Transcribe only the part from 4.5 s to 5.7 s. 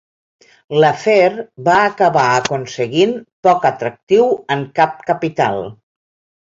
en cap capital.